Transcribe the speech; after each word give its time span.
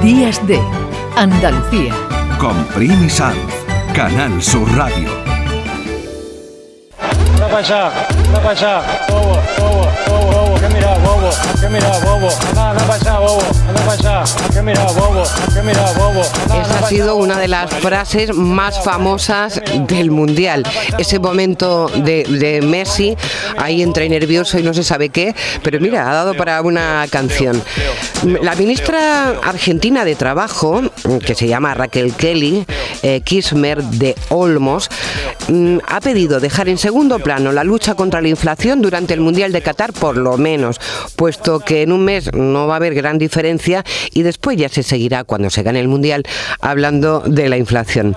Días 0.00 0.44
de 0.46 0.60
Andalucía. 1.16 1.92
Con 2.38 2.54
Primi 2.66 3.10
Sanz, 3.10 3.36
Canal 3.92 4.40
Sur 4.40 4.70
Radio. 4.76 5.08
Allá, 7.52 7.92
anda 8.08 8.40
para 8.40 8.50
allá, 8.50 8.82
bobo, 9.08 9.38
bobo, 9.58 9.86
bobo, 10.08 10.32
bobo, 10.32 10.60
que 10.60 10.68
mira, 10.68 10.96
bobo, 11.22 11.60
que 11.60 11.68
mira, 11.68 11.88
bobo, 12.00 12.28
anda, 12.48 12.70
anda 12.70 12.84
para 12.84 12.94
allá, 12.94 13.18
bobo, 13.20 13.42
anda 13.68 13.80
para 13.82 13.92
allá, 13.92 14.24
que 14.52 14.62
mira, 14.62 14.84
bobo, 14.86 15.22
que 15.54 15.62
mira, 15.62 15.92
bobo. 15.92 16.22
anda, 16.44 16.62
Esa 16.62 16.78
ha 16.78 16.88
sido 16.88 17.16
una 17.16 17.38
de 17.38 17.48
las 17.48 17.70
frases 17.74 18.34
más 18.34 18.82
famosas 18.82 19.60
del 19.88 20.10
Mundial. 20.10 20.64
Ese 20.98 21.18
momento 21.18 21.88
de, 21.88 22.24
de 22.24 22.62
Messi, 22.62 23.16
ahí 23.58 23.82
entre 23.82 24.08
nervioso 24.08 24.58
y 24.58 24.62
no 24.62 24.74
se 24.74 24.82
sabe 24.82 25.10
qué, 25.10 25.34
pero 25.62 25.80
mira, 25.80 26.10
ha 26.10 26.14
dado 26.14 26.34
para 26.34 26.60
una 26.62 27.06
canción. 27.10 27.62
La 28.24 28.54
ministra 28.54 29.30
argentina 29.42 30.04
de 30.04 30.14
Trabajo, 30.14 30.82
que 31.24 31.34
se 31.34 31.46
llama 31.46 31.74
Raquel 31.74 32.14
Kelly, 32.14 32.66
eh, 33.02 33.20
Kismer 33.24 33.82
de 33.82 34.14
Olmos, 34.28 34.88
mm, 35.48 35.78
ha 35.86 36.00
pedido 36.00 36.40
dejar 36.40 36.68
en 36.68 36.78
segundo 36.78 37.18
plano 37.18 37.52
la 37.52 37.64
lucha 37.64 37.94
contra 37.94 38.20
la 38.20 38.28
inflación 38.28 38.82
durante 38.82 39.14
el 39.14 39.20
Mundial 39.20 39.52
de 39.52 39.62
Qatar, 39.62 39.92
por 39.92 40.16
lo 40.16 40.36
menos, 40.36 40.80
puesto 41.12 41.60
que 41.60 41.82
en 41.82 41.92
un 41.92 42.04
mes 42.04 42.32
no 42.32 42.66
va 42.66 42.74
a 42.74 42.76
haber 42.76 42.94
gran 42.94 43.18
diferencia 43.18 43.84
y 44.12 44.22
después 44.22 44.56
ya 44.56 44.68
se 44.68 44.82
seguirá 44.82 45.24
cuando 45.24 45.50
se 45.50 45.62
gane 45.62 45.80
el 45.80 45.88
Mundial 45.88 46.24
hablando 46.60 47.20
de 47.20 47.48
la 47.48 47.56
inflación. 47.56 48.16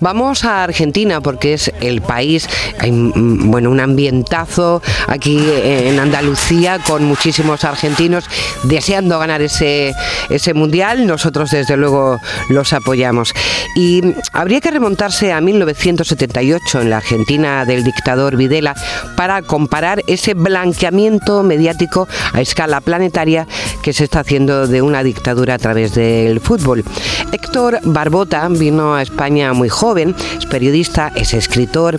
Vamos 0.00 0.44
a 0.44 0.62
Argentina 0.62 1.20
porque 1.20 1.54
es 1.54 1.72
el 1.80 2.02
país, 2.02 2.48
hay 2.78 2.92
mm, 2.92 3.50
bueno, 3.50 3.70
un 3.70 3.80
ambientazo 3.80 4.82
aquí 5.06 5.38
en 5.62 5.98
Andalucía 5.98 6.78
con 6.86 7.04
muchísimos 7.04 7.64
argentinos 7.64 8.24
deseando 8.64 9.18
ganar 9.18 9.42
ese, 9.42 9.94
ese 10.30 10.54
Mundial. 10.54 11.06
Nosotros 11.06 11.50
desde 11.50 11.76
luego 11.76 12.18
los 12.48 12.72
apoyamos. 12.72 13.34
Y 13.76 14.02
habría 14.32 14.60
que 14.60 14.70
remontarse 14.70 15.32
a 15.32 15.40
1978 15.40 16.82
en 16.82 16.90
la 16.90 16.98
Argentina 16.98 17.64
del 17.64 17.84
dictador 17.84 18.36
Videla 18.36 18.74
para 19.16 19.42
comparar 19.42 20.02
ese 20.06 20.34
blanqueamiento 20.34 21.42
mediático 21.42 22.08
a 22.34 22.40
escala 22.40 22.80
planetaria 22.80 23.46
que 23.82 23.92
se 23.92 24.04
está 24.04 24.20
haciendo 24.20 24.66
de 24.66 24.82
una 24.82 25.02
dictadura 25.02 25.54
a 25.54 25.58
través 25.58 25.94
del 25.94 26.40
fútbol. 26.40 26.84
Héctor 27.32 27.78
Barbota 27.84 28.46
vino 28.48 28.94
a 28.94 29.02
España 29.02 29.52
muy 29.52 29.68
joven, 29.68 30.14
es 30.38 30.46
periodista, 30.46 31.12
es 31.14 31.32
escritor 31.32 31.98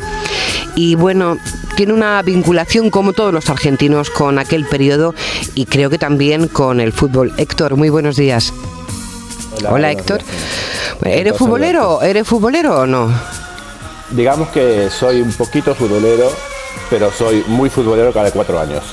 y 0.76 0.96
bueno, 0.96 1.38
tiene 1.76 1.94
una 1.94 2.22
vinculación 2.22 2.90
como 2.90 3.14
todos 3.14 3.34
los 3.34 3.50
argentinos 3.50 4.10
con 4.10 4.38
aquel 4.38 4.66
periodo 4.66 5.16
y 5.56 5.66
creo 5.66 5.90
que 5.90 5.98
también 5.98 6.48
con 6.48 6.80
el 6.80 6.92
fútbol. 6.92 7.34
Héctor, 7.38 7.78
muy 7.78 7.90
buenos 7.90 8.18
días. 8.18 8.54
Hola, 9.70 9.92
Héctor. 9.92 10.22
días. 11.02 11.18
¿Eres 11.18 11.38
futbolero? 11.38 12.02
¿Eres 12.02 12.28
futbolero 12.28 12.82
o 12.82 12.86
no? 12.86 13.10
Digamos 14.12 14.50
que 14.50 14.90
soy 14.90 15.22
un 15.22 15.32
poquito 15.34 15.74
futbolero, 15.74 16.30
pero 16.90 17.12
soy 17.12 17.44
muy 17.48 17.70
futbolero 17.70 18.12
cada 18.12 18.32
cuatro 18.32 18.60
años. 18.60 18.84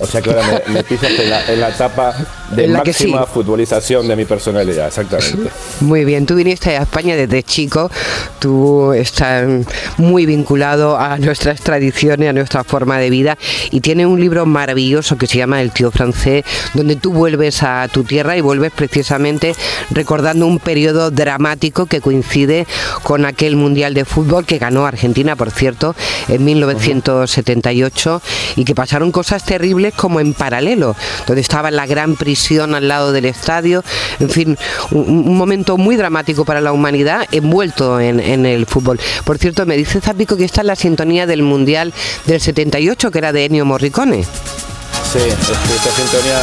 O 0.00 0.06
sea 0.06 0.20
que 0.22 0.30
ahora 0.30 0.42
me, 0.66 0.74
me 0.74 0.82
pisas 0.84 1.10
en 1.10 1.30
la, 1.30 1.46
en 1.46 1.60
la 1.60 1.68
etapa 1.68 2.14
de 2.50 2.64
En 2.64 2.72
la 2.72 2.82
que 2.82 2.90
máxima 2.90 3.22
sí. 3.24 3.30
futbolización 3.32 4.08
de 4.08 4.16
mi 4.16 4.24
personalidad, 4.24 4.88
exactamente. 4.88 5.50
Muy 5.80 6.04
bien, 6.04 6.26
tú 6.26 6.34
viniste 6.34 6.76
a 6.76 6.82
España 6.82 7.14
desde 7.14 7.42
chico, 7.42 7.90
tú 8.38 8.92
estás 8.92 9.46
muy 9.96 10.26
vinculado 10.26 10.98
a 10.98 11.18
nuestras 11.18 11.60
tradiciones, 11.60 12.28
a 12.28 12.32
nuestra 12.32 12.64
forma 12.64 12.98
de 12.98 13.10
vida 13.10 13.38
y 13.70 13.80
tiene 13.80 14.06
un 14.06 14.20
libro 14.20 14.46
maravilloso 14.46 15.16
que 15.16 15.26
se 15.26 15.38
llama 15.38 15.62
El 15.62 15.70
tío 15.70 15.90
francés, 15.90 16.44
donde 16.74 16.96
tú 16.96 17.12
vuelves 17.12 17.62
a 17.62 17.86
tu 17.88 18.04
tierra 18.04 18.36
y 18.36 18.40
vuelves 18.40 18.72
precisamente 18.72 19.54
recordando 19.90 20.46
un 20.46 20.58
periodo 20.58 21.10
dramático 21.10 21.86
que 21.86 22.00
coincide 22.00 22.66
con 23.02 23.24
aquel 23.24 23.56
Mundial 23.56 23.94
de 23.94 24.04
Fútbol 24.04 24.46
que 24.46 24.58
ganó 24.58 24.86
Argentina, 24.86 25.36
por 25.36 25.50
cierto, 25.50 25.94
en 26.28 26.44
1978 26.44 28.22
y 28.56 28.64
que 28.64 28.74
pasaron 28.74 29.12
cosas 29.12 29.44
terribles 29.44 29.94
como 29.94 30.20
en 30.20 30.34
paralelo, 30.34 30.96
donde 31.26 31.42
estaba 31.42 31.70
la 31.70 31.86
gran 31.86 32.16
prisión 32.16 32.39
al 32.74 32.88
lado 32.88 33.12
del 33.12 33.26
estadio, 33.26 33.84
en 34.18 34.30
fin, 34.30 34.58
un, 34.90 35.36
momento 35.36 35.76
muy 35.76 35.96
dramático 35.96 36.44
para 36.44 36.60
la 36.60 36.72
humanidad 36.72 37.26
envuelto 37.32 38.00
en, 38.00 38.20
el 38.20 38.66
fútbol. 38.66 38.98
Por 39.24 39.38
cierto, 39.38 39.66
me 39.66 39.76
dice 39.76 40.00
Zapico 40.00 40.36
que 40.36 40.44
está 40.44 40.62
en 40.62 40.68
la 40.68 40.76
sintonía 40.76 41.26
del 41.26 41.42
Mundial 41.42 41.92
del 42.26 42.40
78, 42.40 43.10
que 43.10 43.18
era 43.18 43.32
de 43.32 43.44
Ennio 43.44 43.64
Morricone. 43.64 44.24
Sí, 44.24 45.18
esta 45.18 45.90
sintonía 45.90 46.38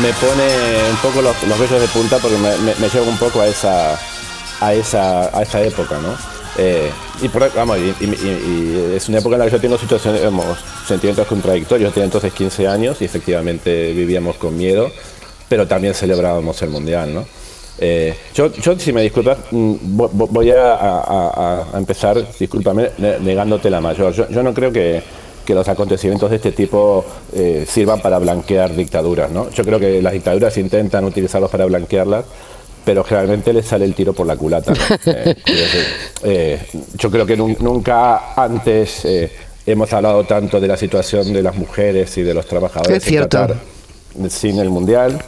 me 0.00 0.12
pone 0.14 0.90
un 0.90 0.96
poco 0.96 1.22
los, 1.22 1.58
vellos 1.58 1.80
de 1.80 1.88
punta 1.88 2.18
porque 2.18 2.36
me, 2.38 2.56
me- 2.56 3.00
un 3.00 3.18
poco 3.18 3.40
a 3.40 3.46
esa, 3.46 3.98
a 4.60 4.72
esa, 4.72 5.36
a 5.36 5.42
esa 5.42 5.60
época, 5.62 5.96
¿no? 5.98 6.31
Eh, 6.58 6.90
y, 7.22 7.28
por- 7.28 7.52
vamos, 7.54 7.78
y, 7.78 8.04
y- 8.04 8.92
es 8.96 9.08
una 9.08 9.18
época 9.18 9.36
en 9.36 9.40
la 9.40 9.44
que 9.46 9.52
yo 9.52 9.60
tengo 9.60 9.78
situaciones, 9.78 10.20
sentimientos 10.86 11.26
contradictorios. 11.26 11.90
Yo 11.90 11.94
tenía 11.94 12.04
entonces 12.06 12.32
15 12.32 12.68
años 12.68 13.00
y 13.00 13.04
efectivamente 13.06 13.92
vivíamos 13.94 14.36
con 14.36 14.56
miedo, 14.56 14.90
pero 15.48 15.66
también 15.66 15.94
celebrábamos 15.94 16.60
el 16.62 16.70
Mundial, 16.70 17.14
¿no? 17.14 17.24
Eh, 17.78 18.14
yo, 18.34 18.50
si 18.78 18.92
me 18.92 19.02
disculpas, 19.02 19.38
mm, 19.50 19.72
vo- 19.96 20.10
vo- 20.12 20.28
voy 20.30 20.50
a, 20.50 21.64
empezar, 21.74 22.22
discúlpame, 22.38 22.90
ne- 22.98 23.18
negándote 23.20 23.70
la 23.70 23.80
mayor. 23.80 24.12
Yo, 24.12 24.28
yo 24.28 24.42
no 24.42 24.52
creo 24.52 24.70
que, 24.70 25.02
que 25.46 25.54
los 25.54 25.66
acontecimientos 25.68 26.28
de 26.30 26.36
este 26.36 26.52
tipo 26.52 27.04
eh, 27.32 27.64
sirvan 27.66 28.00
para 28.00 28.18
blanquear 28.18 28.76
dictaduras, 28.76 29.30
¿no? 29.30 29.50
Yo 29.50 29.64
creo 29.64 29.80
que 29.80 30.02
las 30.02 30.12
dictaduras 30.12 30.56
intentan 30.58 31.04
utilizarlos 31.04 31.50
para 31.50 31.64
blanquearlas, 31.64 32.26
pero 32.84 33.04
generalmente 33.04 33.52
les 33.52 33.66
sale 33.66 33.84
el 33.84 33.94
tiro 33.94 34.12
por 34.12 34.26
la 34.26 34.36
culata. 34.36 34.72
¿no? 34.72 34.78
Eh, 35.06 35.34
decir, 35.44 35.84
eh, 36.24 36.58
yo 36.98 37.10
creo 37.10 37.26
que 37.26 37.36
nun- 37.36 37.56
nunca 37.60 38.34
antes 38.34 39.04
eh, 39.04 39.30
hemos 39.66 39.92
hablado 39.92 40.24
tanto 40.24 40.60
de 40.60 40.68
la 40.68 40.76
situación 40.76 41.32
de 41.32 41.42
las 41.42 41.56
mujeres 41.56 42.16
y 42.18 42.22
de 42.22 42.34
los 42.34 42.46
trabajadores 42.46 42.96
Es 42.98 43.04
cierto. 43.04 43.38
en 43.38 43.46
Qatar 43.48 43.56
sin 44.30 44.58
el 44.58 44.70
mundial. 44.70 45.18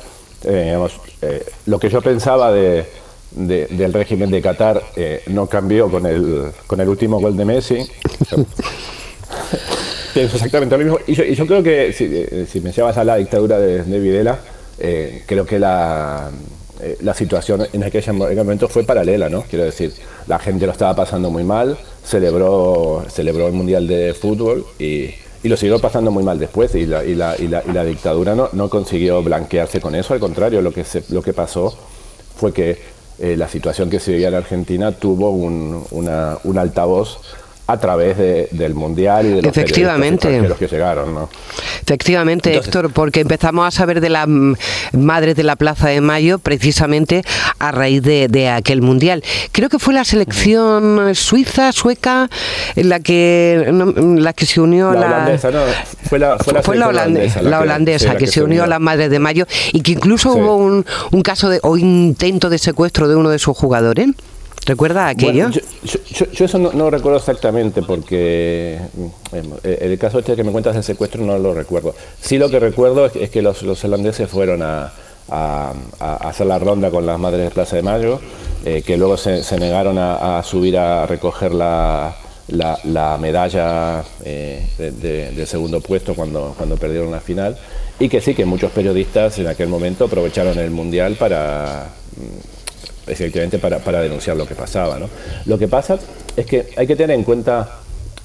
Eh, 0.44 0.64
digamos, 0.66 0.92
eh, 1.22 1.44
lo 1.66 1.78
que 1.78 1.88
yo 1.88 2.02
pensaba 2.02 2.52
de, 2.52 2.84
de- 3.32 3.66
del 3.68 3.92
régimen 3.92 4.30
de 4.30 4.42
Qatar 4.42 4.82
eh, 4.96 5.22
no 5.28 5.46
cambió 5.46 5.90
con 5.90 6.04
el, 6.06 6.50
con 6.66 6.80
el 6.80 6.88
último 6.88 7.18
gol 7.20 7.36
de 7.36 7.44
Messi. 7.44 7.78
Pienso 10.14 10.36
exactamente 10.36 10.76
lo 10.78 10.84
mismo. 10.84 10.98
Y 11.06 11.14
yo, 11.14 11.24
y 11.24 11.34
yo 11.34 11.46
creo 11.46 11.62
que 11.62 11.92
si, 11.92 12.46
si 12.46 12.60
mencionabas 12.60 12.96
a 12.98 13.04
la 13.04 13.16
dictadura 13.16 13.58
de, 13.58 13.82
de 13.82 13.98
Videla, 13.98 14.38
creo 15.26 15.44
que 15.46 15.58
la, 15.58 16.30
eh, 16.80 16.96
la 17.00 17.14
situación 17.14 17.66
en 17.72 17.84
aquel 17.84 18.02
en 18.04 18.22
aquel 18.22 18.36
momento 18.38 18.68
fue 18.68 18.84
paralela, 18.84 19.28
¿no? 19.28 19.42
Quiero 19.42 19.64
decir, 19.64 19.92
la 20.26 20.38
gente 20.38 20.66
lo 20.66 20.72
estaba 20.72 20.94
pasando 20.94 21.30
muy 21.30 21.44
mal, 21.44 21.78
celebró, 22.04 23.04
celebró 23.08 23.46
el 23.46 23.52
Mundial 23.52 23.86
de 23.86 24.14
Fútbol 24.14 24.64
y, 24.78 25.10
y 25.42 25.48
lo 25.48 25.56
siguió 25.56 25.78
pasando 25.78 26.10
muy 26.10 26.22
mal 26.24 26.38
después 26.38 26.74
y 26.74 26.86
la, 26.86 27.04
y 27.04 27.14
la, 27.14 27.36
y 27.38 27.48
la, 27.48 27.62
y 27.68 27.72
la 27.72 27.84
dictadura 27.84 28.34
no, 28.34 28.48
no 28.52 28.68
consiguió 28.68 29.22
blanquearse 29.22 29.80
con 29.80 29.94
eso, 29.94 30.14
al 30.14 30.20
contrario, 30.20 30.62
lo 30.62 30.72
que, 30.72 30.84
se, 30.84 31.04
lo 31.10 31.22
que 31.22 31.32
pasó 31.32 31.76
fue 32.36 32.52
que 32.52 32.78
eh, 33.18 33.36
la 33.36 33.48
situación 33.48 33.88
que 33.90 34.00
se 34.00 34.10
vivía 34.12 34.28
en 34.28 34.34
Argentina 34.34 34.90
tuvo 34.92 35.30
un, 35.30 35.84
una- 35.92 36.38
un 36.44 36.58
altavoz 36.58 37.18
a 37.66 37.78
través 37.78 38.18
de- 38.18 38.48
del 38.50 38.74
Mundial 38.74 39.24
y 39.24 39.28
de 39.30 39.42
los 39.42 39.46
Efectivamente. 39.46 40.28
extranjeros 40.28 40.58
que 40.58 40.68
llegaron, 40.68 41.14
¿no? 41.14 41.30
Efectivamente, 41.82 42.50
Entonces- 42.50 42.68
Héctor, 42.74 42.92
porque 42.92 43.20
empezamos 43.20 43.66
a 43.66 43.70
saber 43.70 44.00
de 44.02 44.10
las 44.10 44.26
madres 44.92 45.34
de 45.36 45.42
la 45.44 45.56
Plaza 45.56 45.88
de 45.88 46.00
Mayo 46.02 46.38
precisamente 46.38 47.22
a 47.58 47.72
raíz 47.72 48.02
de, 48.02 48.28
de 48.28 48.48
aquel 48.50 48.82
mundial. 48.82 49.22
Creo 49.52 49.68
que 49.70 49.78
fue 49.78 49.94
la 49.94 50.04
selección 50.04 51.14
suiza, 51.14 51.72
sueca, 51.72 52.28
en 52.76 52.88
la 52.90 53.00
que 53.00 53.68
no, 53.72 53.86
la 54.18 54.32
que 54.34 54.44
se 54.46 54.60
unió 54.60 54.92
La 54.92 54.98
a 54.98 55.00
la 55.00 55.06
holandesa, 55.16 55.50
no, 55.50 55.60
fue 56.08 56.18
la, 56.18 56.38
fue 56.38 56.52
la, 56.52 56.62
fue 56.62 56.76
la, 56.76 56.88
holandesa, 56.88 57.42
la 57.42 57.60
holandesa 57.60 58.10
sí, 58.12 58.16
que, 58.18 58.26
se 58.26 58.42
unió 58.42 58.64
a 58.64 58.66
las 58.66 58.80
madres 58.80 59.08
de 59.10 59.18
Mayo 59.18 59.46
y 59.72 59.80
que 59.80 59.92
incluso 59.92 60.32
Sí. 60.34 60.38
hubo 60.38 60.56
un, 60.56 60.84
un 61.12 61.22
caso 61.22 61.48
de 61.48 61.60
o 61.62 61.76
intento 61.76 62.50
de 62.50 62.58
secuestro 62.58 63.08
de 63.08 63.16
uno 63.16 63.30
de 63.30 63.38
sus 63.38 63.56
jugadores. 63.56 64.08
¿Recuerda 64.66 65.08
aquello? 65.08 65.48
Bueno, 65.48 65.50
yo, 65.50 65.60
yo- 65.84 65.98
yo- 66.26 66.30
yo 66.32 66.44
eso 66.46 66.58
no, 66.58 66.72
no 66.72 66.90
recuerdo 66.90 67.18
exactamente 67.18 67.82
porque 67.82 68.78
mm, 68.94 69.36
eh, 69.64 69.78
el 69.82 69.98
caso 69.98 70.18
este 70.20 70.34
que 70.36 70.44
me 70.44 70.52
cuentas 70.52 70.74
del 70.74 70.82
secuestro 70.84 71.22
no 71.24 71.36
lo 71.38 71.52
recuerdo. 71.54 71.94
Sí 72.20 72.38
lo 72.38 72.48
que 72.48 72.58
recuerdo 72.60 73.06
es, 73.06 73.16
es 73.16 73.30
que 73.30 73.42
los, 73.42 73.62
los 73.62 73.84
holandeses 73.84 74.28
fueron 74.30 74.62
a, 74.62 74.90
a- 75.30 75.74
a 76.00 76.14
hacer 76.28 76.46
la 76.46 76.58
ronda 76.58 76.90
con 76.90 77.04
las 77.04 77.18
madres 77.18 77.44
de 77.44 77.50
Plaza 77.50 77.76
de 77.76 77.82
Mayo, 77.82 78.20
eh, 78.64 78.82
que 78.86 78.96
luego 78.96 79.16
se, 79.18 79.42
se 79.42 79.58
negaron 79.58 79.98
a, 79.98 80.38
a 80.38 80.42
subir 80.42 80.78
a 80.78 81.04
recoger 81.06 81.52
la, 81.52 82.16
la- 82.48 82.78
la 82.84 83.18
medalla 83.18 84.02
eh, 84.24 84.66
de, 84.78 84.90
de- 84.92 85.30
de 85.32 85.46
segundo 85.46 85.82
puesto 85.82 86.14
cuando, 86.14 86.54
cuando 86.56 86.76
perdieron 86.76 87.10
la 87.10 87.20
final. 87.20 87.58
Y 88.00 88.08
que 88.08 88.20
sí, 88.22 88.34
que 88.34 88.44
muchos 88.46 88.72
periodistas 88.72 89.38
en 89.38 89.46
aquel 89.46 89.68
momento 89.68 90.06
aprovecharon 90.06 90.58
el 90.58 90.70
Mundial 90.70 91.16
para 91.16 91.88
efectivamente 93.06 93.58
para, 93.58 93.78
para 93.78 94.00
denunciar 94.00 94.36
lo 94.36 94.46
que 94.46 94.54
pasaba. 94.54 94.98
¿no? 94.98 95.08
Lo 95.46 95.58
que 95.58 95.68
pasa 95.68 95.98
es 96.36 96.46
que 96.46 96.68
hay 96.76 96.86
que 96.86 96.96
tener 96.96 97.16
en 97.16 97.24
cuenta 97.24 97.78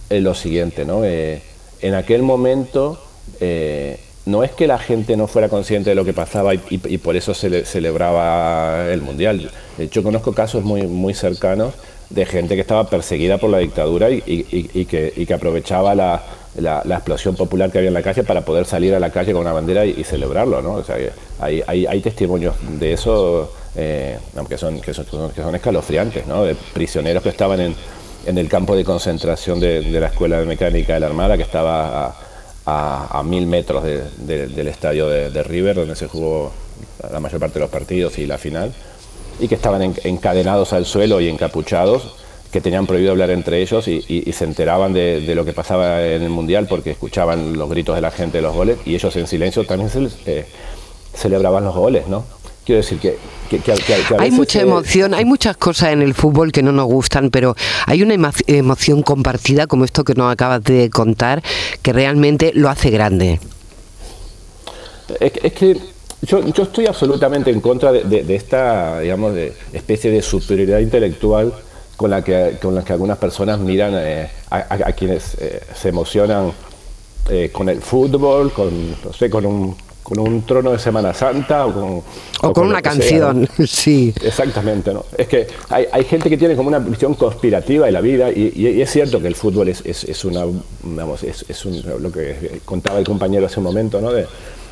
eh, 0.09 0.19
lo 0.21 0.33
siguiente, 0.33 0.85
¿no? 0.85 1.03
Eh, 1.05 1.41
en 1.81 1.93
aquel 1.93 2.21
momento 2.23 3.01
eh, 3.39 3.99
no 4.25 4.43
es 4.43 4.51
que 4.51 4.67
la 4.67 4.77
gente 4.79 5.15
no 5.15 5.27
fuera 5.27 5.49
consciente 5.49 5.89
de 5.91 5.95
lo 5.95 6.03
que 6.05 6.13
pasaba 6.13 6.53
y, 6.53 6.59
por 6.97 7.15
eso 7.15 7.33
se 7.33 7.49
le- 7.49 7.65
celebraba 7.65 8.87
el 8.91 9.01
Mundial. 9.01 9.49
Hecho, 9.77 10.03
conozco 10.03 10.33
casos 10.33 10.63
muy, 10.63 10.83
muy 10.87 11.13
cercanos 11.13 11.73
de 12.09 12.25
gente 12.25 12.55
que 12.55 12.61
estaba 12.61 12.89
perseguida 12.89 13.37
por 13.37 13.49
la 13.51 13.59
dictadura 13.59 14.09
y, 14.09 14.23
y- 14.25 14.85
que, 14.85 15.13
y 15.15 15.25
que 15.25 15.33
aprovechaba 15.33 15.93
la, 15.95 16.23
la- 16.57 16.81
explosión 16.95 17.35
popular 17.35 17.71
que 17.71 17.77
había 17.77 17.89
en 17.89 17.93
la 17.93 18.01
calle 18.01 18.23
para 18.23 18.41
poder 18.41 18.65
salir 18.65 18.93
a 18.95 18.99
la 18.99 19.11
calle 19.11 19.31
con 19.33 19.41
una 19.41 19.53
bandera 19.53 19.85
y, 19.85 20.03
celebrarlo. 20.03 20.61
¿no? 20.61 20.73
O 20.73 20.83
sea, 20.83 20.97
que 20.97 21.11
hay, 21.39 21.61
hay, 21.67 21.85
hay 21.85 22.01
testimonios 22.01 22.55
de 22.79 22.93
eso 22.93 23.51
eh, 23.75 24.17
aunque 24.35 24.57
son, 24.57 24.81
que, 24.81 24.93
son, 24.93 25.05
que 25.31 25.41
son 25.41 25.55
escalofriantes, 25.55 26.25
¿no? 26.27 26.43
de 26.43 26.55
prisioneros 26.55 27.21
que 27.23 27.29
estaban 27.29 27.59
en, 27.61 27.75
en 28.25 28.37
el 28.37 28.49
campo 28.49 28.75
de 28.75 28.83
concentración 28.83 29.59
de, 29.59 29.81
de 29.81 29.99
la 29.99 30.07
Escuela 30.07 30.39
de 30.39 30.45
Mecánica 30.45 30.95
de 30.95 30.99
la 30.99 31.05
Armada, 31.07 31.37
que 31.37 31.43
estaba 31.43 32.07
a, 32.65 33.19
a- 33.19 33.23
mil 33.23 33.45
metros 33.47 33.83
de- 33.83 34.03
de- 34.17 34.47
del 34.47 34.67
estadio 34.67 35.07
de, 35.07 35.29
de 35.29 35.43
River, 35.43 35.75
donde 35.75 35.95
se 35.95 36.07
jugó 36.07 36.51
la 37.11 37.19
mayor 37.19 37.39
parte 37.39 37.55
de 37.55 37.59
los 37.61 37.69
partidos 37.69 38.17
y 38.17 38.25
la 38.25 38.37
final, 38.37 38.73
y 39.39 39.47
que 39.47 39.55
estaban 39.55 39.81
en- 39.81 39.95
encadenados 40.03 40.73
al 40.73 40.85
suelo 40.85 41.21
y 41.21 41.29
encapuchados, 41.29 42.15
que 42.51 42.61
tenían 42.61 42.87
prohibido 42.87 43.11
hablar 43.11 43.29
entre 43.29 43.61
ellos 43.61 43.87
y, 43.87 44.03
y- 44.07 44.23
y 44.27 44.33
se 44.33 44.43
enteraban 44.45 44.91
de, 44.93 45.21
de 45.21 45.35
lo 45.35 45.45
que 45.45 45.53
pasaba 45.53 46.03
en 46.05 46.23
el 46.23 46.29
Mundial 46.29 46.65
porque 46.67 46.91
escuchaban 46.91 47.57
los 47.57 47.69
gritos 47.69 47.95
de 47.95 48.01
la 48.01 48.11
gente 48.11 48.39
de 48.39 48.41
los 48.41 48.55
goles 48.55 48.77
y 48.85 48.95
ellos 48.95 49.15
en 49.15 49.27
silencio 49.27 49.65
también 49.65 49.89
se- 49.89 50.09
eh, 50.25 50.45
celebraban 51.13 51.63
los 51.63 51.75
goles, 51.75 52.07
¿no? 52.07 52.25
Quiero 52.65 52.81
decir 52.81 52.99
que, 52.99 53.17
que- 53.49 53.59
que- 53.59 53.73
que- 53.73 53.93
a 54.15 54.21
Hay 54.21 54.31
mucha 54.31 54.59
eh, 54.59 54.63
emoción, 54.63 55.13
hay 55.13 55.25
muchas 55.25 55.57
cosas 55.57 55.91
en 55.93 56.01
el 56.01 56.13
fútbol 56.13 56.51
que 56.51 56.61
no 56.63 56.71
nos 56.71 56.85
gustan, 56.85 57.29
pero 57.31 57.55
hay 57.87 58.01
una 58.03 58.13
emo- 58.15 58.43
emoción 58.47 59.01
compartida 59.03 59.65
como 59.67 59.85
esto 59.85 60.03
que 60.03 60.13
nos 60.15 60.31
acabas 60.31 60.63
de 60.63 60.89
contar 60.89 61.41
que 61.81 61.93
realmente 61.93 62.51
lo 62.53 62.69
hace 62.69 62.89
grande. 62.89 63.39
Es 65.19 65.31
que, 65.31 65.47
es 65.47 65.53
que 65.53 65.77
yo, 66.21 66.45
yo 66.53 66.63
estoy 66.63 66.85
absolutamente 66.85 67.49
en 67.49 67.61
contra 67.61 67.91
de, 67.91 68.03
de- 68.03 68.23
de 68.23 68.35
esta, 68.35 68.99
digamos, 68.99 69.33
de 69.33 69.53
especie 69.73 70.11
de 70.11 70.21
superioridad 70.21 70.79
intelectual 70.79 71.53
con 71.99 72.09
la 72.11 72.23
que, 72.23 72.55
con 72.61 72.73
la 72.73 72.81
que 72.81 72.93
algunas 72.93 73.17
personas 73.17 73.59
miran 73.59 73.91
eh, 73.97 74.29
a, 74.51 74.93
quienes 74.93 75.35
eh, 75.37 75.61
se 75.75 75.89
emocionan 75.89 76.53
eh, 77.29 77.49
con 77.51 77.67
el 77.67 77.81
fútbol, 77.81 78.53
con, 78.53 78.91
no 79.03 79.11
sé, 79.11 79.29
con 79.29 79.45
un, 79.45 79.75
con 80.01 80.17
un 80.17 80.45
trono 80.45 80.71
de 80.71 80.79
Semana 80.79 81.13
Santa 81.13 81.65
o 81.65 81.73
con, 81.73 81.83
O 81.83 82.03
o 82.41 82.53
con 82.53 82.67
una 82.67 82.81
que 82.81 82.89
sea, 83.01 83.33
¿no? 83.33 83.45
canción, 83.45 83.49
sí. 83.67 84.13
Exactamente, 84.23 84.93
¿no? 84.93 85.03
Es 85.17 85.27
que 85.27 85.47
hay, 85.67 85.87
hay 85.91 86.05
gente 86.05 86.29
que 86.29 86.37
tiene 86.37 86.55
como 86.55 86.69
una 86.69 86.79
visión 86.79 87.15
conspirativa 87.15 87.85
de 87.87 87.91
la 87.91 87.99
vida 87.99 88.31
y, 88.31 88.53
y- 88.55 88.67
y 88.69 88.81
es 88.81 88.89
cierto 88.89 89.19
que 89.19 89.27
el 89.27 89.35
fútbol 89.35 89.67
es, 89.67 89.81
es, 89.85 90.05
es 90.05 90.23
una, 90.23 90.45
vamos, 90.83 91.23
es, 91.23 91.43
es 91.49 91.65
un- 91.65 91.83
lo 92.01 92.09
que 92.13 92.61
contaba 92.63 92.97
el 92.99 93.05
compañero 93.05 93.45
hace 93.45 93.59
un 93.59 93.65
momento, 93.65 93.99
¿no? 93.99 94.13
De, 94.13 94.25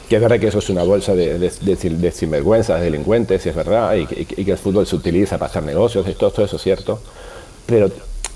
que 0.10 0.16
es 0.16 0.22
verdad 0.22 0.40
que 0.40 0.48
eso 0.48 0.60
es 0.60 0.70
una 0.70 0.84
bolsa 0.84 1.14
de, 1.16 1.38
de, 1.40 1.52
de, 1.62 1.76
de 1.76 2.12
sinvergüenzas, 2.12 2.80
de 2.80 2.86
delincuentes, 2.86 3.46
y 3.46 3.50
es 3.50 3.56
verdad, 3.56 3.94
y, 3.96 4.06
que- 4.06 4.42
y 4.42 4.46
que 4.46 4.52
el 4.52 4.58
fútbol 4.58 4.88
se 4.88 4.96
utiliza 4.96 5.38
para 5.38 5.50
hacer 5.50 5.64
negocios, 5.64 6.08
y 6.08 6.14
todo, 6.14 6.32
todo 6.32 6.46
eso 6.46 6.56
es 6.56 6.62
cierto, 6.62 7.02
pero 7.66 7.92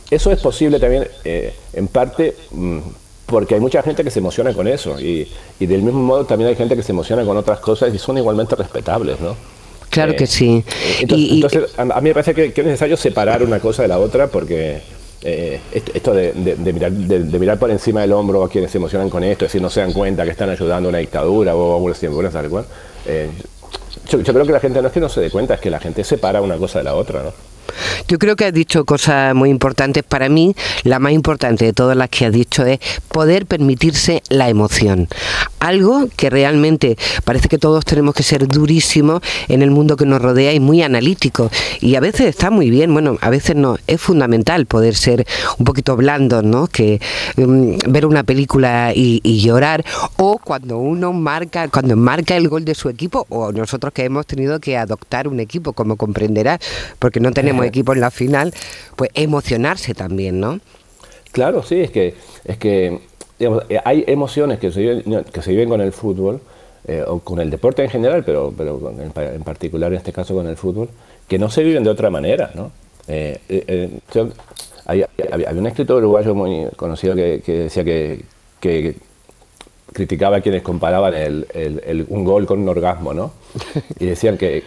eso 0.10 0.32
es 0.32 0.40
posible 0.42 0.80
también 0.80 1.08
eh, 1.24 1.54
en 1.74 1.88
parte 1.88 2.36
mm, 2.52 2.80
porque 3.26 3.56
hay 3.56 3.62
mucha 3.62 3.82
gente 3.82 4.04
que 4.04 4.12
se 4.12 4.20
emociona 4.20 4.54
con 4.54 4.68
eso 4.68 5.00
y, 5.00 5.26
y 5.58 5.66
del 5.66 5.82
mismo 5.84 6.02
modo 6.02 6.26
también 6.26 6.50
hay 6.50 6.56
gente 6.58 6.76
que 6.76 6.84
se 6.84 6.92
emociona 6.92 7.24
con 7.24 7.38
otras 7.38 7.60
cosas 7.62 7.94
y 7.96 7.98
son 7.98 8.18
igualmente 8.18 8.56
respetables, 8.58 9.22
¿no? 9.22 9.38
Claro 9.90 10.12
Eh, 10.12 10.16
que 10.18 10.28
sí. 10.28 10.66
Entonces, 11.00 11.28
Y- 11.30 11.32
y- 11.32 11.36
entonces, 11.42 11.80
a, 11.80 11.84
a 11.84 12.02
mí 12.02 12.10
me 12.10 12.14
parece 12.14 12.34
que, 12.34 12.52
que 12.52 12.60
es 12.62 12.68
necesario 12.68 12.98
separar 12.98 13.42
una 13.44 13.62
cosa 13.62 13.84
de 13.84 13.88
la 13.88 14.00
otra 14.00 14.28
porque 14.28 14.82
eh, 15.24 15.60
esto, 15.94 16.14
de, 16.14 16.34
de- 16.34 16.56
de 16.56 17.40
mirar, 17.40 17.60
por 17.60 17.70
encima 17.72 18.02
del 18.02 18.12
hombro 18.14 18.44
a 18.44 18.50
quienes 18.50 18.72
se 18.72 18.78
emocionan 18.78 19.10
con 19.10 19.24
esto, 19.24 19.46
es 19.46 19.50
decir, 19.52 19.62
no 19.62 19.70
se 19.70 19.80
dan 19.82 19.94
cuenta 19.94 20.24
que 20.26 20.32
están 20.32 20.50
ayudando 20.50 20.88
a 20.88 20.90
una 20.90 20.98
dictadura 21.00 21.56
o 21.56 21.74
a 21.74 21.78
una 21.78 21.94
sinvergüenza, 21.94 22.42
tal 22.42 22.50
cual. 22.50 22.66
eh, 23.06 23.30
yo, 24.10 24.20
yo 24.22 24.34
creo 24.34 24.46
que 24.46 24.52
la 24.52 24.60
gente 24.60 24.82
no 24.82 24.88
es 24.88 24.94
que 24.94 25.00
no 25.00 25.10
se 25.10 25.22
dé 25.22 25.30
cuenta, 25.30 25.54
es 25.54 25.60
que 25.62 25.70
la 25.70 25.80
gente 25.80 26.04
separa 26.04 26.42
una 26.42 26.58
cosa 26.58 26.80
de 26.80 26.84
la 26.86 26.96
otra, 26.96 27.24
¿no? 27.24 27.32
Yo 28.08 28.18
creo 28.20 28.36
que 28.36 28.46
has 28.46 28.54
dicho 28.54 28.84
cosas 28.84 29.34
muy 29.34 29.50
importantes. 29.50 30.04
Para 30.04 30.28
mí, 30.28 30.54
la 30.84 31.00
más 31.00 31.14
importante 31.14 31.64
de 31.66 31.72
todas 31.74 31.96
las 31.96 32.10
que 32.10 32.26
has 32.26 32.34
dicho 32.34 32.66
es 32.66 32.80
poder 33.08 33.46
permitirse 33.46 34.22
la 34.30 34.50
emoción. 34.50 35.08
Algo 35.62 36.10
que 36.18 36.32
realmente 36.32 36.98
parece 37.24 37.48
que 37.48 37.60
todos 37.60 37.86
tenemos 37.86 38.16
que 38.16 38.24
ser 38.24 38.48
durísimos 38.48 39.22
en 39.48 39.62
el 39.62 39.70
mundo 39.70 39.96
que 39.96 40.08
nos 40.08 40.20
rodea 40.20 40.54
y 40.54 40.60
muy 40.60 40.82
analíticos. 40.82 41.52
Y 41.80 41.96
a 41.96 42.00
veces 42.00 42.26
está 42.26 42.50
muy 42.50 42.72
bien, 42.72 42.92
bueno, 42.92 43.18
a 43.22 43.30
veces 43.30 43.56
no. 43.56 43.78
Es 43.86 44.02
fundamental 44.02 44.66
poder 44.66 44.96
ser 44.96 45.28
un 45.60 45.66
poquito 45.66 45.96
blandos, 45.96 46.44
¿no? 46.44 46.66
Que 46.66 47.00
mm, 47.38 47.92
ver 47.92 48.08
una 48.08 48.24
película 48.24 48.92
y, 48.96 49.22
y 49.24 49.40
llorar. 49.42 49.86
O 50.18 50.40
cuando 50.44 50.80
uno 50.80 51.14
marca, 51.14 51.68
cuando 51.68 51.96
marca 51.96 52.36
el 52.36 52.50
gol 52.50 52.66
de 52.66 52.74
su 52.74 52.90
equipo, 52.90 53.28
o 53.30 53.52
nosotros 53.52 53.94
que 53.94 54.04
hemos 54.04 54.26
tenido 54.26 54.60
que 54.60 54.78
adoptar 54.78 55.28
un 55.28 55.40
equipo, 55.40 55.74
como 55.74 55.96
comprenderás, 55.96 56.60
porque 56.98 57.20
no 57.20 57.32
tenemos 57.32 57.66
equipo 57.68 57.94
en 57.94 58.02
la 58.02 58.10
final, 58.10 58.52
pues 58.96 59.12
emocionarse 59.14 59.94
también, 59.94 60.40
¿no? 60.40 60.60
Claro, 61.32 61.64
sí, 61.64 61.76
es 61.76 61.92
que, 61.92 62.16
es 62.46 62.58
que 62.58 63.00
eh, 63.70 63.80
hay 63.84 64.04
emociones 64.08 64.60
que 64.60 64.72
se 64.72 64.80
viven, 64.82 65.24
que 65.32 65.42
se 65.42 65.52
viven 65.52 65.70
con 65.70 65.82
el 65.82 65.92
fútbol, 65.92 66.40
eh, 66.88 67.04
o 67.08 67.20
con 67.20 67.40
el 67.40 67.50
deporte 67.50 67.84
en 67.84 67.90
general, 67.90 68.24
pero, 68.26 68.54
pero 68.58 68.92
en, 68.92 69.12
en 69.36 69.44
particular 69.44 69.92
en 69.92 69.98
este 69.98 70.12
caso 70.14 70.34
con 70.34 70.48
el 70.48 70.58
fútbol, 70.58 70.90
que 71.28 71.38
no 71.38 71.50
se 71.50 71.64
viven 71.64 71.84
de 71.84 71.90
otra 71.90 72.10
manera, 72.10 72.52
¿no? 72.56 72.72
Eh, 73.08 73.40
yo- 74.14 74.30
un 75.56 75.68
escritor 75.68 75.98
uruguayo 75.98 76.34
muy 76.36 76.68
conocido 76.76 77.16
que, 77.16 77.42
decía 77.46 77.84
que, 77.84 78.24
criticaba 79.94 80.38
a 80.38 80.42
quienes 80.42 80.62
comparaban 80.62 81.14
el- 81.14 81.46
el- 81.54 81.82
el- 81.86 82.06
un 82.10 82.24
gol 82.24 82.46
con 82.46 82.60
un 82.62 82.70
orgasmo, 82.70 83.14
¿no? 83.14 83.32
Y 84.00 84.06
decían 84.06 84.38
que, 84.38 84.64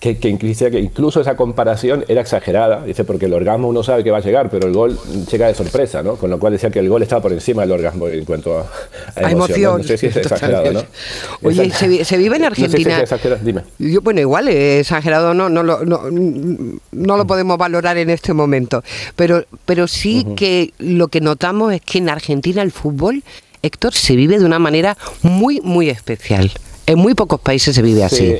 que, 0.00 0.16
que 0.16 0.28
incluso, 0.28 0.70
que 0.70 0.80
incluso 0.80 1.20
esa 1.20 1.36
comparación 1.36 2.06
era 2.08 2.22
exagerada, 2.22 2.84
dice, 2.84 3.04
porque 3.04 3.26
el 3.26 3.34
orgasmo 3.34 3.68
uno 3.68 3.82
sabe 3.82 4.02
que 4.02 4.10
va 4.10 4.16
a 4.18 4.22
llegar, 4.22 4.48
pero 4.48 4.66
el 4.66 4.72
gol 4.72 4.98
llega 5.30 5.46
de 5.46 5.54
sorpresa, 5.54 6.02
¿no? 6.02 6.16
Con 6.16 6.30
lo 6.30 6.38
cual 6.38 6.54
decía 6.54 6.70
que 6.70 6.78
el 6.78 6.88
gol 6.88 7.02
estaba 7.02 7.20
por 7.20 7.32
encima 7.34 7.62
del 7.62 7.72
orgasmo 7.72 8.08
en 8.08 8.24
cuanto 8.24 8.58
a, 8.58 8.62
a 8.62 9.26
A 9.26 9.30
emoción. 9.30 9.82
¿no? 9.82 9.84
sé 9.86 9.98
si 9.98 10.06
es 10.06 10.16
exagerado, 10.16 10.72
¿no? 10.72 10.82
Oye, 11.42 11.64
Exacto. 11.64 11.96
¿se, 11.96 12.04
se 12.06 12.16
vive 12.16 12.36
en 12.36 12.42
No 12.48 12.54
sé 12.54 12.68
si 12.68 12.82
es 12.82 13.12
Argentina? 13.12 13.38
dime. 13.42 13.62
Yo, 13.78 14.00
bueno, 14.00 14.20
igual 14.20 14.48
eh, 14.48 14.80
exagerado 14.80 15.34
no, 15.34 15.50
no, 15.50 15.62
lo, 15.62 15.84
no, 15.84 16.00
no 16.10 17.16
lo 17.16 17.26
podemos 17.26 17.58
valorar 17.58 17.98
en 17.98 18.08
este 18.08 18.32
momento, 18.32 18.82
pero, 19.16 19.44
pero 19.66 19.86
sí 19.86 20.26
que 20.34 20.72
lo 20.78 21.08
que 21.08 21.20
notamos 21.20 21.74
es 21.74 21.82
que 21.82 21.98
en 21.98 22.08
Argentina 22.08 22.62
el 22.62 22.72
fútbol, 22.72 23.22
Héctor, 23.62 23.92
se 23.92 24.16
vive 24.16 24.38
de 24.38 24.46
una 24.46 24.58
manera 24.58 24.96
muy, 25.20 25.60
muy 25.60 25.90
especial. 25.90 26.50
En 26.86 26.98
muy 26.98 27.14
pocos 27.14 27.38
países 27.38 27.74
se 27.74 27.82
vive 27.82 28.02
así. 28.02 28.38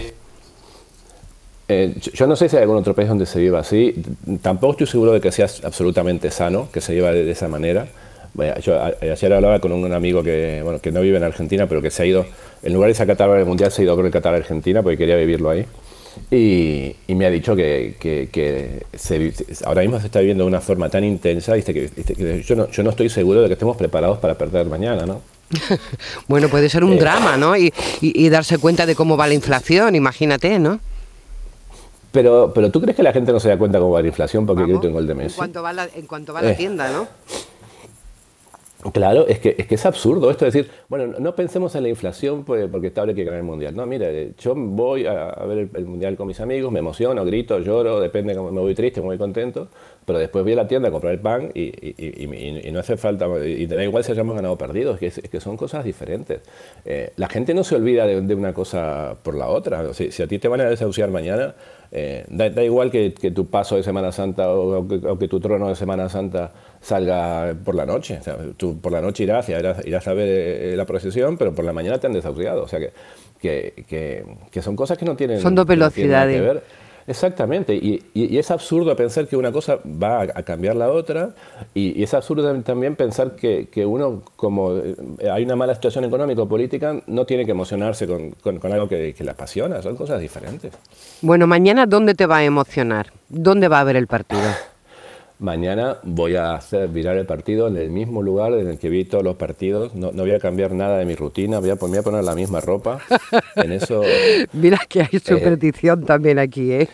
Eh, 1.72 1.94
yo- 2.14 2.26
no 2.26 2.34
sé 2.34 2.48
si 2.48 2.56
hay 2.56 2.62
algún 2.62 2.78
otro 2.78 2.94
país 2.94 3.08
donde 3.08 3.26
se 3.26 3.38
viva 3.38 3.60
así. 3.60 3.94
Tampoco 4.42 4.72
estoy 4.72 4.86
seguro 4.88 5.12
de 5.12 5.20
que 5.20 5.30
sea 5.30 5.46
absolutamente 5.62 6.30
sano 6.32 6.68
que 6.72 6.80
se 6.80 6.94
lleva 6.94 7.12
de, 7.12 7.24
de 7.24 7.30
esa 7.30 7.46
manera. 7.46 7.86
Bueno, 8.34 8.58
yo 8.60 8.74
a- 8.80 8.92
ayer 9.00 9.32
hablaba 9.32 9.60
con 9.60 9.70
un 9.72 9.92
amigo 9.92 10.22
que, 10.22 10.60
bueno, 10.64 10.80
que 10.80 10.90
no 10.90 11.00
vive 11.00 11.16
en 11.18 11.22
Argentina, 11.24 11.66
pero 11.68 11.80
que 11.80 11.90
se 11.92 12.02
ha 12.02 12.06
ido, 12.06 12.26
en 12.64 12.72
lugar 12.72 12.88
de 12.88 12.90
irse 12.92 13.02
a 13.04 13.06
Qatar 13.06 13.30
el 13.38 13.44
Mundial, 13.46 13.70
se 13.70 13.82
ha 13.82 13.84
ido 13.84 13.96
ver 13.96 14.06
el 14.06 14.12
Qatar 14.12 14.34
a 14.34 14.38
Argentina 14.38 14.82
porque 14.82 14.98
quería 14.98 15.14
vivirlo 15.16 15.50
ahí. 15.50 15.64
Y, 16.30 16.96
y 17.06 17.14
me 17.14 17.26
ha 17.26 17.30
dicho 17.30 17.54
que, 17.54 17.94
que- 18.00 18.28
que 18.32 18.82
se 18.96 19.32
ahora 19.64 19.82
mismo 19.82 20.00
se 20.00 20.06
está 20.06 20.18
viviendo 20.18 20.42
de 20.44 20.48
una 20.48 20.60
forma 20.60 20.88
tan 20.88 21.04
intensa, 21.04 21.54
dice 21.54 21.72
que, 21.72 21.88
que 21.88 22.42
yo, 22.42 22.56
no, 22.56 22.68
yo 22.68 22.82
no 22.82 22.90
estoy 22.90 23.08
seguro 23.08 23.42
de 23.42 23.46
que 23.46 23.52
estemos 23.52 23.76
preparados 23.76 24.18
para 24.18 24.34
perder 24.36 24.66
mañana, 24.66 25.06
¿no? 25.06 25.20
Bueno, 26.28 26.48
puede 26.48 26.68
ser 26.68 26.82
un 26.82 26.94
Eh. 26.94 26.98
drama, 26.98 27.36
¿no? 27.36 27.56
Y, 27.56 27.72
y- 28.00 28.26
y 28.26 28.28
darse 28.28 28.58
cuenta 28.58 28.86
de 28.86 28.94
cómo 28.96 29.16
va 29.16 29.28
la 29.28 29.34
inflación, 29.34 29.94
imagínate, 29.94 30.58
¿no? 30.58 30.80
Pero, 32.12 32.52
pero 32.54 32.70
¿tú 32.70 32.80
crees 32.80 32.96
que 32.96 33.02
la 33.02 33.12
gente 33.12 33.32
no 33.32 33.38
se 33.40 33.48
da 33.48 33.58
cuenta 33.58 33.78
cómo 33.78 33.92
va 33.92 34.02
la 34.02 34.08
inflación 34.08 34.44
porque 34.46 34.64
grito 34.64 34.86
en 34.86 34.92
gol 34.92 35.06
de 35.06 35.12
en 35.12 35.18
Messi? 35.18 35.36
cuanto 35.36 35.62
va 35.62 35.72
la, 35.72 35.88
en 35.94 36.06
cuanto 36.06 36.32
va 36.32 36.40
a 36.40 36.42
la 36.42 36.50
Eh. 36.52 36.56
tienda, 36.56 36.90
¿no? 36.90 37.06
Claro, 38.94 39.26
es 39.28 39.38
que, 39.40 39.54
es 39.58 39.66
que 39.66 39.74
es 39.74 39.84
absurdo 39.84 40.30
esto 40.30 40.46
de 40.46 40.50
decir, 40.50 40.70
bueno, 40.88 41.12
no- 41.18 41.34
pensemos 41.34 41.74
en 41.74 41.82
la 41.82 41.90
inflación 41.90 42.44
porque 42.44 42.86
está 42.86 43.02
ahora 43.02 43.10
hay 43.10 43.16
que 43.16 43.24
ganar 43.24 43.40
el 43.40 43.44
mundial. 43.44 43.76
No, 43.76 43.84
mira, 43.84 44.08
eh, 44.08 44.32
yo 44.38 44.54
voy 44.56 45.04
a, 45.04 45.34
ver 45.46 45.58
el, 45.58 45.70
el 45.74 45.84
mundial 45.84 46.16
con 46.16 46.26
mis 46.26 46.40
amigos, 46.40 46.72
me 46.72 46.78
emociono, 46.78 47.22
grito, 47.26 47.58
lloro, 47.58 48.00
depende, 48.00 48.34
cómo 48.34 48.50
me 48.50 48.60
voy 48.60 48.74
triste, 48.74 49.00
me 49.02 49.08
voy 49.08 49.18
contento, 49.18 49.68
pero 50.10 50.18
después 50.18 50.42
voy 50.42 50.54
a 50.54 50.56
la 50.56 50.66
tienda 50.66 50.88
a 50.88 50.90
comprar 50.90 51.12
el 51.12 51.20
pan 51.20 51.52
y, 51.54 51.62
y- 51.62 51.94
y- 51.96 52.60
y- 52.68 52.72
no 52.72 52.80
hace 52.80 52.96
falta, 52.96 53.26
y 53.46 53.66
da 53.66 53.82
igual 53.84 54.02
si 54.02 54.10
hayamos 54.10 54.34
ganado 54.34 54.54
o 54.54 54.58
perdido, 54.58 54.94
es 54.94 54.98
que, 54.98 55.06
es 55.06 55.20
que 55.30 55.40
son 55.40 55.56
cosas 55.56 55.84
diferentes. 55.84 56.40
Eh, 56.84 57.12
la 57.16 57.28
gente 57.28 57.54
no 57.54 57.62
se 57.62 57.76
olvida 57.76 58.06
de, 58.06 58.20
de 58.20 58.34
una 58.34 58.52
cosa 58.52 59.14
por 59.22 59.36
la 59.36 59.46
otra. 59.48 59.94
Si, 59.94 60.10
si 60.10 60.22
a 60.22 60.26
ti 60.26 60.38
te 60.40 60.48
van 60.48 60.60
a 60.62 60.64
desahuciar 60.64 61.10
mañana, 61.10 61.54
eh, 61.92 62.24
da, 62.28 62.50
da 62.50 62.64
igual 62.64 62.90
que, 62.90 63.12
que 63.14 63.30
tu 63.30 63.46
paso 63.46 63.76
de 63.76 63.82
Semana 63.84 64.10
Santa 64.10 64.52
o, 64.52 64.78
o 64.80 64.88
que, 64.88 64.94
o 65.06 65.16
que 65.18 65.28
tu 65.28 65.38
trono 65.38 65.68
de 65.68 65.76
Semana 65.76 66.08
Santa 66.08 66.50
salga 66.80 67.54
por 67.64 67.74
la 67.76 67.86
noche. 67.86 68.18
O 68.20 68.22
sea, 68.24 68.36
tú 68.56 68.80
por 68.80 68.90
la 68.90 69.00
noche 69.00 69.22
irás, 69.24 69.48
irás, 69.48 69.86
irás 69.86 70.08
a 70.08 70.12
ver 70.12 70.28
eh, 70.28 70.76
la 70.76 70.86
procesión, 70.86 71.36
pero 71.36 71.54
por 71.54 71.64
la 71.64 71.72
mañana 71.72 71.98
te 71.98 72.06
han 72.08 72.12
desahuciado. 72.12 72.62
O 72.64 72.68
sea 72.68 72.80
que, 72.80 72.90
que, 73.40 74.62
son 74.62 74.76
cosas 74.76 74.98
que 74.98 75.04
no 75.04 75.16
tienen, 75.16 75.40
Son 75.40 75.54
dos 75.54 75.66
que 75.66 75.76
no 75.76 75.90
tienen 75.90 76.10
que 76.12 76.16
velocidades. 76.40 76.54
ver. 76.54 76.89
Exactamente, 77.10 77.74
y, 77.74 78.00
y- 78.14 78.38
es 78.38 78.52
absurdo 78.52 78.94
pensar 78.94 79.26
que 79.26 79.36
una 79.36 79.50
cosa 79.50 79.80
va 79.84 80.22
a, 80.22 80.42
cambiar 80.44 80.76
la 80.76 80.90
otra, 80.92 81.30
y, 81.74 82.00
es 82.04 82.14
absurdo 82.14 82.54
también 82.62 82.94
pensar 82.94 83.34
que, 83.34 83.66
que 83.68 83.84
uno, 83.84 84.22
como 84.36 84.76
eh, 84.76 84.94
hay 85.28 85.42
una 85.42 85.56
mala 85.56 85.74
situación 85.74 86.04
económica 86.04 86.42
o 86.42 86.48
política, 86.48 87.00
no 87.08 87.24
tiene 87.26 87.44
que 87.44 87.50
emocionarse 87.50 88.06
con, 88.06 88.30
con- 88.40 88.60
con 88.60 88.72
algo 88.72 88.88
que, 88.88 89.12
que 89.12 89.24
le 89.24 89.32
apasiona, 89.32 89.82
son 89.82 89.96
cosas 89.96 90.20
diferentes. 90.20 90.72
Bueno, 91.20 91.48
mañana, 91.48 91.84
¿dónde 91.84 92.14
te 92.14 92.26
va 92.26 92.36
a 92.36 92.44
emocionar? 92.44 93.08
¿Dónde 93.28 93.66
va 93.66 93.78
a 93.78 93.80
haber 93.80 93.96
el 93.96 94.06
partido? 94.06 94.42
Mañana 95.40 95.96
voy 96.02 96.36
a 96.36 96.52
hacer 96.54 96.88
virar 96.88 97.16
el 97.16 97.24
partido 97.24 97.66
en 97.66 97.76
el 97.78 97.88
mismo 97.90 98.20
lugar 98.22 98.52
en 98.52 98.68
el 98.68 98.78
que 98.78 98.90
vi 98.90 99.06
todos 99.06 99.24
los 99.24 99.36
partidos, 99.36 99.94
no, 99.94 100.12
no 100.12 100.22
voy 100.24 100.32
a 100.32 100.38
cambiar 100.38 100.72
nada 100.72 100.98
de 100.98 101.06
mi 101.06 101.14
rutina, 101.14 101.60
voy 101.60 101.70
a, 101.70 101.76
voy 101.76 101.96
a 101.96 102.02
poner 102.02 102.22
la 102.24 102.34
misma 102.34 102.60
ropa, 102.60 103.00
en 103.56 103.72
eso... 103.72 104.02
Mira 104.52 104.78
que 104.86 105.00
hay 105.00 105.18
superstición 105.18 106.04
también 106.04 106.38
aquí, 106.38 106.72
¿eh? 106.72 106.88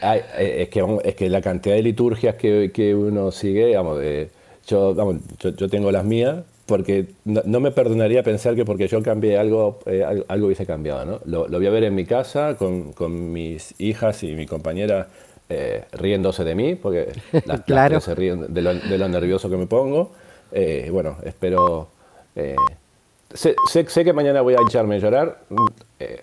Ay, 0.00 0.20
eh, 0.38 0.62
es, 0.62 0.68
que, 0.68 0.84
es 1.02 1.14
que 1.16 1.28
la 1.28 1.40
cantidad 1.40 1.74
de 1.74 1.82
liturgias 1.82 2.36
que, 2.36 2.70
que 2.72 2.94
uno 2.94 3.32
sigue, 3.32 3.74
vamos, 3.74 3.98
eh, 4.02 4.28
yo, 4.68 4.94
vamos, 4.94 5.16
yo, 5.40 5.50
yo 5.50 5.68
tengo 5.68 5.90
las 5.90 6.04
mías, 6.04 6.44
porque 6.66 7.06
no, 7.24 7.42
no 7.44 7.58
me 7.58 7.72
perdonaría 7.72 8.22
pensar 8.22 8.54
que 8.54 8.64
porque 8.64 8.86
yo 8.86 9.02
cambié 9.02 9.36
algo, 9.36 9.80
eh, 9.86 10.04
al- 10.04 10.24
algo 10.28 10.46
hubiese 10.46 10.64
cambiado. 10.64 11.04
¿no? 11.04 11.20
Lo, 11.24 11.48
lo 11.48 11.58
voy 11.58 11.66
a 11.66 11.70
ver 11.70 11.82
en 11.84 11.94
mi 11.96 12.04
casa 12.06 12.56
con, 12.56 12.92
con 12.92 13.32
mis 13.32 13.74
hijas 13.78 14.22
y 14.22 14.32
mi 14.36 14.46
compañera 14.46 15.08
eh, 15.48 15.84
riéndose 15.92 16.44
de 16.44 16.54
mí, 16.54 16.74
porque 16.74 17.12
las, 17.46 17.60
Claro. 17.62 18.00
se 18.00 18.14
ríen 18.14 18.52
de 18.52 18.62
lo, 18.62 18.74
de 18.74 18.98
lo 18.98 19.08
nervioso 19.08 19.48
que 19.50 19.56
me 19.56 19.66
pongo. 19.66 20.12
Eh, 20.52 20.88
bueno, 20.92 21.16
espero... 21.24 21.88
eh, 22.36 22.54
sé, 23.32 23.54
sé- 23.70 23.86
sé 23.88 24.04
que 24.04 24.12
mañana 24.12 24.40
voy 24.40 24.54
a 24.54 24.58
echarme 24.68 24.96
a 24.96 24.98
llorar. 24.98 25.40
mm, 25.50 25.66
eh, 26.00 26.20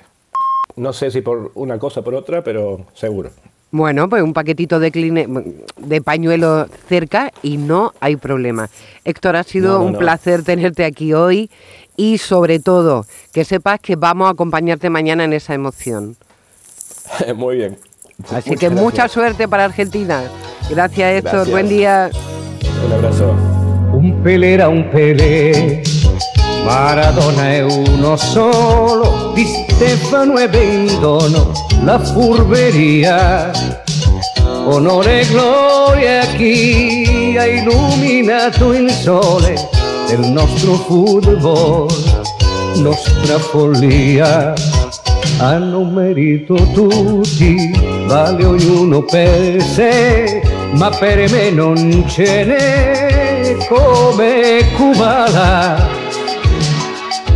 no 0.78 0.94
sé 0.94 1.12
si 1.12 1.22
por 1.22 1.52
una 1.56 1.78
cosa 1.78 2.00
o 2.00 2.04
por 2.04 2.16
otra, 2.16 2.44
pero 2.44 2.86
seguro. 2.94 3.30
Bueno, 3.74 4.10
pues 4.10 4.22
un 4.24 4.34
paquetito 4.34 4.80
de, 4.80 4.92
cline- 4.92 5.64
de 5.78 6.02
pañuelo 6.02 6.68
cerca 6.90 7.32
y 7.42 7.58
no 7.58 7.94
hay 8.00 8.16
problema. 8.18 8.70
Héctor, 9.06 9.36
ha 9.38 9.44
sido 9.44 9.74
No, 9.74 9.80
no, 9.80 9.86
un 9.86 9.92
no. 9.94 10.00
placer 10.00 10.44
tenerte 10.44 10.84
aquí 10.86 11.14
hoy 11.14 11.50
y 11.98 12.18
sobre 12.18 12.60
todo 12.60 13.06
que 13.34 13.46
sepas 13.46 13.80
que 13.80 13.96
vamos 13.96 14.28
a 14.28 14.32
acompañarte 14.32 14.90
mañana 14.90 15.24
en 15.26 15.34
esa 15.34 15.54
emoción. 15.54 16.16
Muy 17.36 17.58
bien. 17.58 17.78
Así 18.30 18.50
Muchas 18.50 18.60
que 18.60 18.70
mucha 18.70 18.96
gracias. 18.96 19.12
suerte 19.12 19.48
para 19.48 19.66
Argentina. 19.66 20.22
Gracias, 20.70 21.12
Héctor. 21.14 21.32
Gracias. 21.48 21.50
Buen 21.52 21.70
día. 21.70 22.10
Un 22.86 22.94
abrazo. 22.94 23.36
Un 23.94 24.22
Pelé 24.24 24.54
era 24.54 24.70
un 24.70 24.90
Pelé, 24.90 25.84
Maradona 26.66 27.52
è 27.52 27.62
uno 27.62 28.16
solo, 28.16 29.34
di 29.36 29.46
Stefano 29.46 30.38
e 30.40 30.48
Bendono 30.48 31.52
la 31.84 32.00
furberia. 32.00 33.52
Onore 34.66 35.22
e 35.22 35.26
gloria 35.26 36.22
a 36.22 36.26
chi 36.38 37.36
ha 37.38 37.46
illuminato 37.46 38.74
il 38.74 38.90
sole 38.92 39.56
del 40.08 40.20
nostro 40.20 40.76
football, 40.76 41.90
nostra 42.76 43.40
follia. 43.40 44.54
Hanno 45.40 45.84
merito 45.84 46.56
tutti, 46.74 47.72
vale 48.12 48.46
ognuno 48.46 49.04
per 49.04 49.62
sé, 49.62 50.42
ma 50.74 50.90
per 50.90 51.32
me 51.32 51.50
non 51.50 52.06
ce 52.10 52.44
n'è 52.44 53.56
come 53.70 54.70
Kubala. 54.76 55.78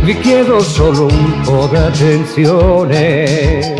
Vi 0.02 0.18
chiedo 0.18 0.60
solo 0.60 1.06
un 1.06 1.40
po' 1.44 1.66
d'attenzione, 1.72 3.74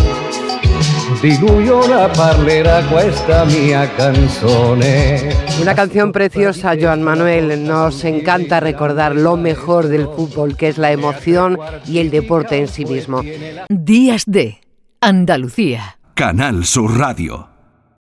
di 1.20 1.38
lui 1.38 1.68
ora 1.68 2.08
parlerà 2.08 2.82
questa 2.84 3.44
mia 3.44 3.86
canzone. 3.94 5.36
Una 5.60 5.74
canción 5.74 6.12
preciosa, 6.12 6.74
Joan 6.74 7.02
Manuel. 7.02 7.62
Nos 7.62 8.04
encanta 8.04 8.58
recordar 8.58 9.14
lo 9.14 9.36
mejor 9.36 9.88
del 9.88 10.08
fútbol, 10.08 10.56
que 10.56 10.68
es 10.68 10.78
la 10.78 10.92
emoción 10.92 11.58
y 11.86 11.98
el 11.98 12.10
deporte 12.10 12.56
en 12.56 12.68
sí 12.68 12.86
mismo. 12.86 13.20
Días 13.68 14.24
de 14.26 14.60
Andalucía. 15.00 15.95
Canal 16.16 16.64
Sur 16.64 16.88
Radio. 16.98 17.55